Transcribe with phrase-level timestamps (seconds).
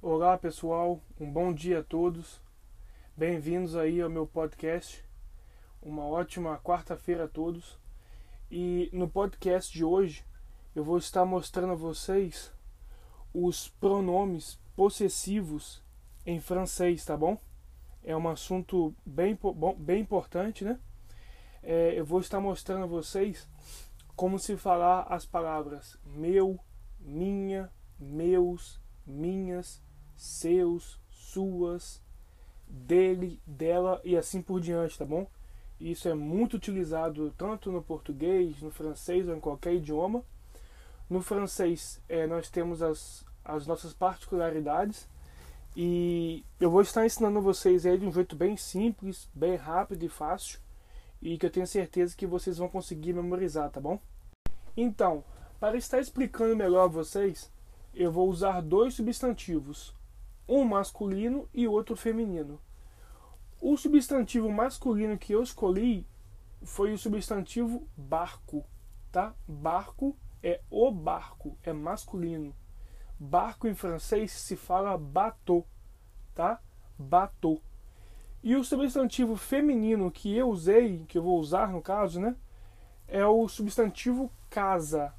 [0.00, 2.40] Olá pessoal, um bom dia a todos.
[3.16, 5.04] Bem-vindos aí ao meu podcast.
[5.82, 7.76] Uma ótima quarta-feira a todos.
[8.48, 10.24] E no podcast de hoje
[10.72, 12.52] eu vou estar mostrando a vocês
[13.34, 15.82] os pronomes possessivos
[16.24, 17.36] em francês, tá bom?
[18.04, 19.36] É um assunto bem,
[19.78, 20.78] bem importante, né?
[21.60, 23.48] É, eu vou estar mostrando a vocês
[24.14, 26.56] como se falar as palavras meu,
[27.00, 27.68] minha,
[27.98, 29.82] meus, minhas,
[30.18, 32.02] seus, suas,
[32.66, 35.26] dele, dela e assim por diante, tá bom?
[35.80, 40.22] Isso é muito utilizado tanto no português, no francês ou em qualquer idioma.
[41.08, 45.08] No francês, é, nós temos as, as nossas particularidades
[45.76, 50.08] e eu vou estar ensinando vocês aí de um jeito bem simples, bem rápido e
[50.08, 50.58] fácil
[51.22, 54.00] e que eu tenho certeza que vocês vão conseguir memorizar, tá bom?
[54.76, 55.24] Então,
[55.60, 57.50] para estar explicando melhor a vocês,
[57.94, 59.94] eu vou usar dois substantivos,
[60.48, 62.58] um masculino e outro feminino.
[63.60, 66.06] O substantivo masculino que eu escolhi
[66.62, 68.64] foi o substantivo barco,
[69.12, 69.34] tá?
[69.46, 72.54] Barco é o barco, é masculino.
[73.18, 75.66] Barco em francês se fala bateau,
[76.34, 76.60] tá?
[76.96, 77.60] Bateau.
[78.42, 82.36] E o substantivo feminino que eu usei, que eu vou usar no caso, né?
[83.08, 85.12] É o substantivo casa.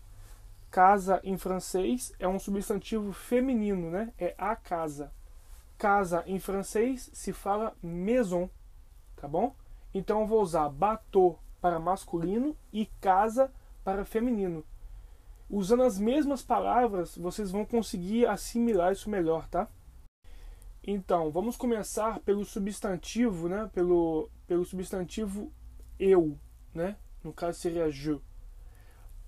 [0.72, 4.14] Casa em francês é um substantivo feminino, né?
[4.18, 5.12] É a casa.
[5.80, 8.50] Casa em francês se fala maison,
[9.16, 9.56] tá bom?
[9.94, 13.50] Então eu vou usar bateau para masculino e casa
[13.82, 14.66] para feminino.
[15.50, 19.70] Usando as mesmas palavras, vocês vão conseguir assimilar isso melhor, tá?
[20.84, 23.70] Então, vamos começar pelo substantivo, né?
[23.74, 25.50] Pelo, pelo substantivo
[25.98, 26.38] eu,
[26.74, 26.98] né?
[27.24, 28.20] No caso seria je.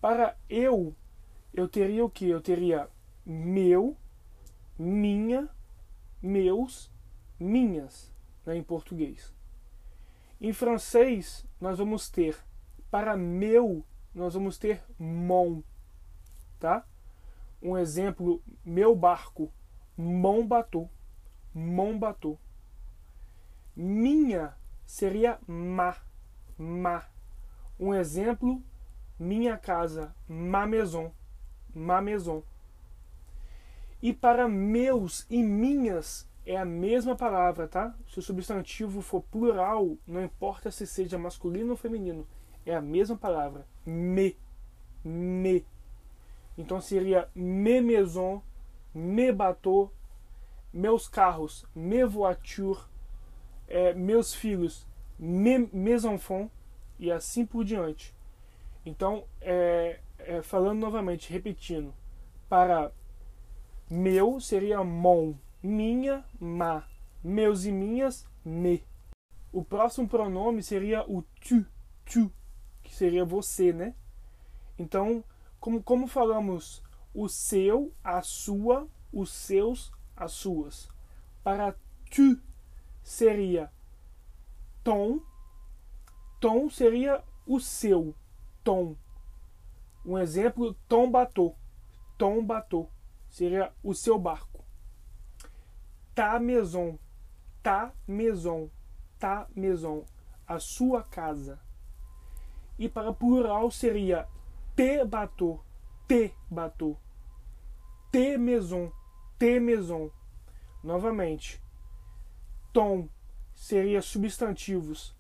[0.01, 0.93] Para eu,
[1.53, 2.27] eu teria o que?
[2.27, 2.89] Eu teria
[3.25, 3.95] meu,
[4.77, 5.49] minha,
[6.21, 6.91] meus,
[7.39, 8.13] minhas,
[8.45, 9.33] né, em português.
[10.39, 12.37] Em francês, nós vamos ter,
[12.89, 15.61] para meu, nós vamos ter mon,
[16.59, 16.85] tá?
[17.61, 19.51] Um exemplo, meu barco,
[19.95, 20.89] mon bateau,
[21.53, 22.39] mon bateau.
[23.75, 25.95] Minha seria ma,
[26.57, 27.05] ma.
[27.79, 28.61] Um exemplo,
[29.19, 31.11] minha casa, ma maison,
[31.73, 32.43] ma maison.
[34.01, 37.95] E para meus e minhas é a mesma palavra, tá?
[38.07, 42.27] Se o substantivo for plural, não importa se seja masculino ou feminino,
[42.65, 43.65] é a mesma palavra.
[43.85, 44.35] Me,
[45.03, 45.65] me.
[46.57, 48.41] Então seria me maison,
[48.93, 49.91] me bateau,
[50.73, 52.79] meus carros, me voiture,
[53.67, 56.51] é, meus filhos, me, mes enfants
[56.99, 58.15] e assim por diante.
[58.85, 61.93] Então, é, é, falando novamente, repetindo,
[62.49, 62.91] para
[63.91, 66.87] meu seria mon, minha, ma,
[67.21, 68.81] meus e minhas, me.
[69.51, 71.65] O próximo pronome seria o tu,
[72.05, 72.31] tu,
[72.81, 73.93] que seria você, né?
[74.79, 75.21] Então,
[75.59, 76.81] como, como falamos
[77.13, 80.87] o seu, a sua, os seus, as suas.
[81.43, 81.75] Para
[82.09, 82.39] tu
[83.03, 83.69] seria
[84.85, 85.19] tom,
[86.39, 88.15] tom seria o seu,
[88.63, 88.95] tom.
[90.05, 91.57] Um exemplo, tom batou,
[92.17, 92.89] tom batou,
[93.31, 94.63] seria o seu barco.
[96.13, 96.99] Ta maison,
[97.63, 98.69] ta maison,
[99.17, 100.05] ta maison,
[100.45, 101.57] a sua casa.
[102.77, 104.27] E para plural seria
[104.75, 105.63] te bateau,
[106.07, 106.99] te bateau,
[108.11, 108.91] te maison,
[109.39, 110.11] te maison.
[110.83, 111.61] Novamente,
[112.73, 113.07] tom
[113.55, 115.15] seria substantivos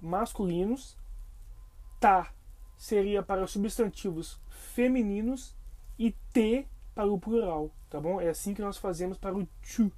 [0.00, 0.96] masculinos,
[2.00, 2.32] ta
[2.78, 5.54] seria para substantivos femininos.
[5.98, 8.20] E te para o plural, tá bom?
[8.20, 9.90] É assim que nós fazemos para o tu.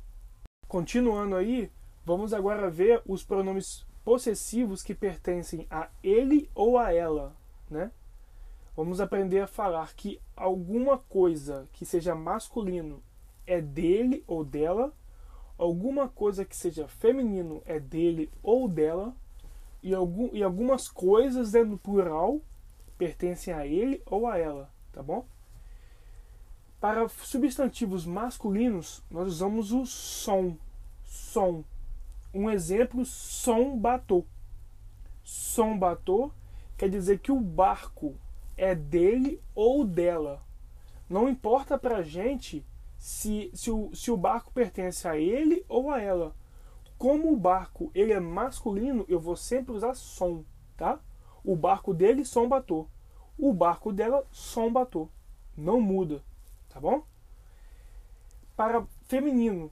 [0.68, 1.70] Continuando aí,
[2.04, 7.34] vamos agora ver os pronomes possessivos que pertencem a ele ou a ela,
[7.70, 7.90] né?
[8.76, 13.02] Vamos aprender a falar que alguma coisa que seja masculino
[13.46, 14.92] é dele ou dela,
[15.56, 19.14] alguma coisa que seja feminino é dele ou dela,
[19.84, 22.40] e, algum, e algumas coisas dentro do plural
[22.96, 25.26] pertencem a ele ou a ela, tá bom?
[26.84, 30.54] Para substantivos masculinos, nós usamos o som.
[31.02, 31.64] Som.
[32.34, 34.26] Um exemplo, som batou.
[35.24, 36.30] Som batou
[36.76, 38.14] quer dizer que o barco
[38.54, 40.42] é dele ou dela.
[41.08, 42.62] Não importa pra gente
[42.98, 46.36] se, se, o, se o barco pertence a ele ou a ela.
[46.98, 50.44] Como o barco ele é masculino, eu vou sempre usar som,
[50.76, 51.00] tá?
[51.42, 52.90] O barco dele, som batou.
[53.38, 55.08] O barco dela, som batou.
[55.56, 56.22] Não muda,
[56.74, 57.04] tá bom?
[58.56, 59.70] Para feminino,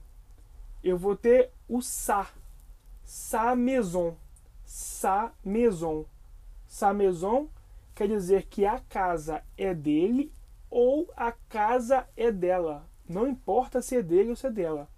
[0.81, 2.31] eu vou ter o sa.
[3.03, 4.15] Sa maison.
[4.63, 6.05] Sa maison.
[6.65, 7.49] Sa maison
[7.93, 10.31] quer dizer que a casa é dele
[10.69, 12.89] ou a casa é dela.
[13.07, 14.89] Não importa se é dele ou se é dela.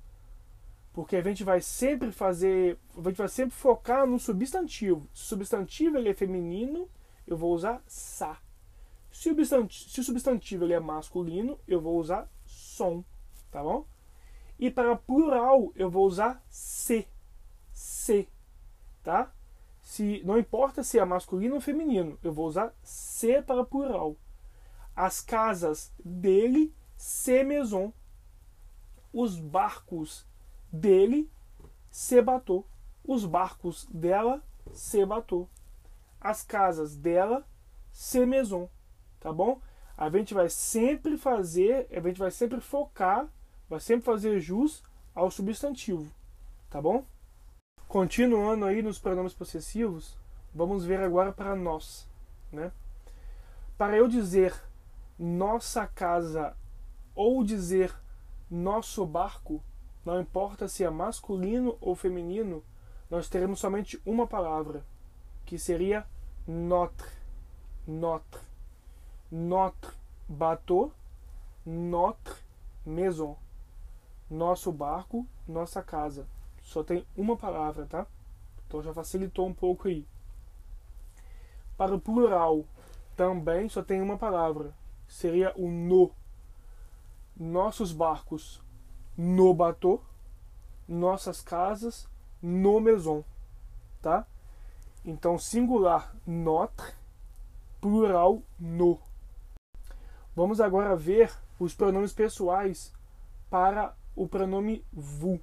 [0.94, 5.10] Porque a gente vai sempre fazer, a gente vai sempre focar no substantivo.
[5.12, 6.88] Se o substantivo ele é feminino,
[7.28, 8.38] eu vou usar sa.
[9.16, 13.02] Se o substantivo, se o substantivo ele é masculino, eu vou usar som,
[13.50, 13.88] tá bom?
[14.60, 17.08] E para plural eu vou usar se.
[17.72, 18.28] Se,
[19.02, 19.34] tá?
[19.82, 24.18] Se não importa se é masculino ou feminino, eu vou usar se para plural.
[24.94, 27.94] As casas dele, se maison.
[29.14, 30.28] Os barcos
[30.70, 31.32] dele
[31.90, 32.68] se batou.
[33.02, 35.50] Os barcos dela se batou.
[36.20, 37.48] As casas dela
[37.94, 38.70] se maison.
[39.26, 39.60] Tá bom?
[39.98, 43.28] A gente vai sempre fazer, a gente vai sempre focar,
[43.68, 44.84] vai sempre fazer jus
[45.16, 46.06] ao substantivo.
[46.70, 47.04] Tá bom?
[47.88, 50.16] Continuando aí nos pronomes possessivos,
[50.54, 52.08] vamos ver agora para nós,
[52.52, 52.72] né?
[53.76, 54.54] Para eu dizer
[55.18, 56.56] nossa casa
[57.16, 57.92] ou dizer
[58.48, 59.60] nosso barco,
[60.06, 62.64] não importa se é masculino ou feminino,
[63.10, 64.86] nós teremos somente uma palavra,
[65.48, 66.06] que seria
[66.48, 67.10] notre.
[67.88, 68.55] Notre.
[69.32, 69.94] Notre
[70.28, 70.92] bateau,
[71.66, 72.36] notre
[72.86, 73.38] maison.
[74.30, 76.28] Nosso barco, nossa casa.
[76.62, 78.08] Só tem uma palavra, tá?
[78.68, 80.08] Então já facilitou um pouco aí.
[81.78, 82.66] Para o plural,
[83.16, 84.74] também só tem uma palavra.
[85.08, 86.12] Seria o no.
[87.38, 88.64] Nossos barcos,
[89.18, 90.02] no bateau,
[90.88, 92.08] nossas casas
[92.42, 93.24] no maison,
[94.02, 94.26] tá?
[95.04, 96.94] Então singular notre,
[97.82, 99.00] plural no.
[100.36, 102.94] Vamos agora ver os pronomes pessoais
[103.50, 105.40] para o pronome vous,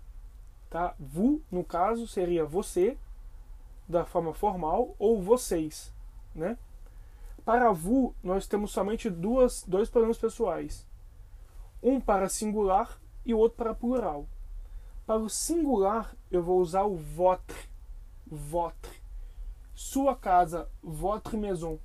[0.68, 0.94] tá?
[0.98, 2.98] Vous, no caso, seria você
[3.88, 5.92] da forma formal ou vocês,
[6.34, 6.58] né?
[7.44, 10.86] Para vous, nós temos somente duas, dois pronomes pessoais.
[11.82, 14.26] Um para singular e o outro para plural.
[15.06, 17.70] Para o singular, eu vou usar o votre.
[18.26, 19.02] Votre.
[19.74, 21.78] Sua casa, votre maison.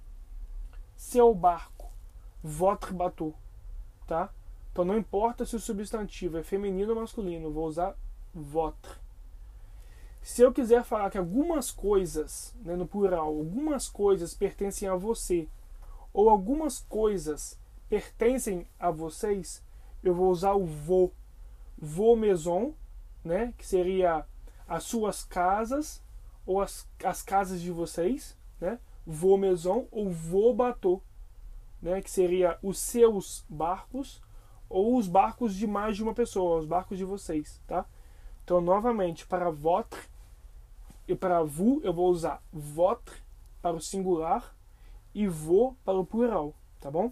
[0.96, 1.77] Seu barco,
[2.44, 3.34] votre bateau.
[4.06, 4.30] Tá?
[4.72, 7.96] Então não importa se o substantivo é feminino ou masculino, vou usar
[8.34, 8.92] votre.
[10.22, 15.48] Se eu quiser falar que algumas coisas, né, no plural, algumas coisas pertencem a você,
[16.14, 17.58] ou algumas coisas
[17.90, 19.64] pertencem a vocês,
[20.04, 21.14] eu vou usar o vou
[21.78, 22.74] vos maison,
[23.24, 24.26] né, que seria
[24.68, 26.04] as suas casas
[26.46, 31.02] ou as, as casas de vocês, né, vos maison ou vos bateau,
[31.82, 34.22] né, que seria os seus barcos
[34.70, 37.86] ou os barcos de mais de uma pessoa, os barcos de vocês, tá?
[38.44, 40.00] Então, novamente, para votre
[41.08, 43.16] e para vous, eu vou usar votre
[43.62, 44.56] para o singular
[45.14, 47.12] e vos para o plural, tá bom?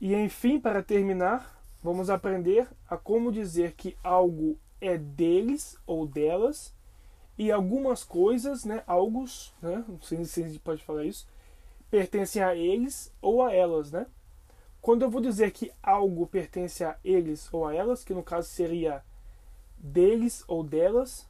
[0.00, 6.74] E enfim, para terminar, vamos aprender a como dizer que algo é deles ou delas
[7.38, 11.26] e algumas coisas, né, alguns, né, não sei se a gente pode falar isso,
[11.90, 14.06] pertencem a eles ou a elas, né?
[14.80, 18.48] Quando eu vou dizer que algo pertence a eles ou a elas, que no caso
[18.48, 19.02] seria
[19.78, 21.28] deles ou delas,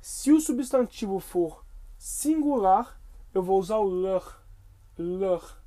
[0.00, 1.64] se o substantivo for
[1.96, 3.00] singular,
[3.32, 4.44] eu vou usar o leur,
[4.98, 5.62] leur.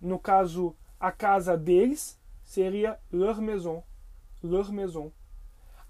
[0.00, 3.82] No caso, a casa deles seria leur maison,
[4.40, 5.12] leur maison.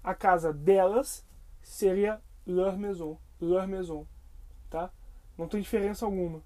[0.03, 1.23] A casa delas
[1.61, 4.07] seria leur maison, leur maison,
[4.69, 4.91] tá?
[5.37, 6.41] Não tem diferença alguma.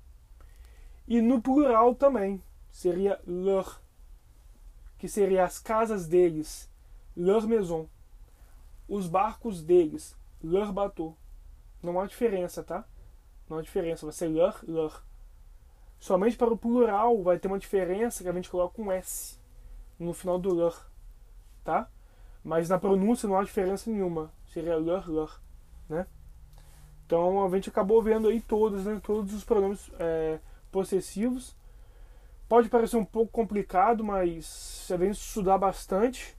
[1.07, 2.41] E no plural também
[2.71, 3.81] seria leur,
[4.97, 6.69] que seria as casas deles,
[7.15, 7.87] leur maison.
[8.87, 11.15] Os barcos deles, leur bateau.
[11.81, 12.85] Não há diferença, tá?
[13.49, 15.03] Não há diferença, vai ser leur, leur.
[15.99, 19.39] Somente para o plural vai ter uma diferença que a gente coloca um S
[19.99, 20.89] no final do leur,
[21.63, 21.89] tá?
[22.43, 24.31] Mas na pronúncia não há diferença nenhuma.
[24.47, 25.41] Seria leur, leur,
[25.87, 26.07] né?
[27.05, 28.99] Então a gente acabou vendo aí todos, né?
[29.03, 30.39] Todos os pronomes é,
[30.73, 31.55] possessivos.
[32.49, 36.35] Pode parecer um pouco complicado, mas a gente estudar bastante,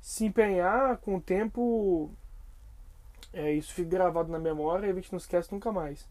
[0.00, 2.10] se empenhar com o tempo,
[3.32, 6.08] é, isso fica gravado na memória e a gente não esquece nunca mais.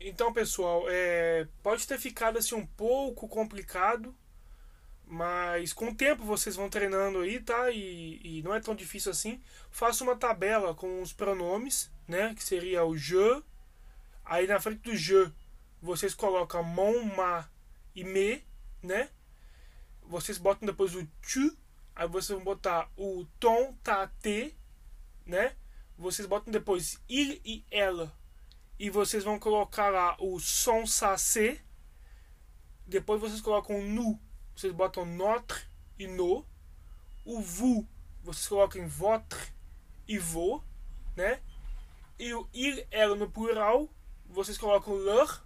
[0.00, 4.14] Então, pessoal, é, pode ter ficado assim um pouco complicado,
[5.06, 7.70] mas com o tempo vocês vão treinando aí, tá?
[7.70, 9.40] E, e não é tão difícil assim.
[9.70, 12.34] Faça uma tabela com os pronomes, né?
[12.34, 13.42] Que seria o je.
[14.24, 15.32] Aí na frente do je
[15.84, 17.46] vocês colocam mon, ma
[17.94, 18.42] e me,
[18.82, 19.10] né?
[20.00, 21.56] Vocês botam depois o tu
[21.94, 24.56] Aí vocês vão botar o tom tá T,
[25.26, 25.54] né?
[25.96, 28.12] Vocês botam depois ir e ela.
[28.78, 31.60] E vocês vão colocar lá o som sa C.
[32.86, 34.18] Depois vocês colocam nu.
[34.56, 35.60] Vocês botam notre
[35.98, 36.46] e no.
[37.26, 37.86] O vous,
[38.22, 39.54] vocês colocam votre
[40.08, 40.64] e vo,
[41.14, 41.42] né?
[42.18, 43.88] E o ir ela no plural,
[44.26, 45.44] vocês colocam leur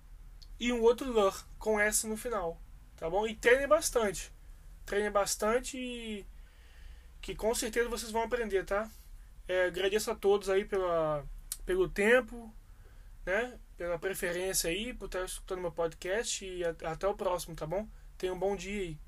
[0.59, 2.61] e um outro leur com S no final,
[2.97, 3.27] tá bom?
[3.27, 4.33] E treinem bastante.
[4.85, 6.27] Treinem bastante e
[7.21, 8.91] que com certeza vocês vão aprender, tá?
[9.47, 11.25] É, agradeço a todos aí pela,
[11.65, 12.55] pelo tempo,
[13.25, 13.59] né?
[13.77, 17.89] Pela preferência aí, por estar escutando meu podcast e até o próximo, tá bom?
[18.17, 18.99] Tenha um bom dia aí.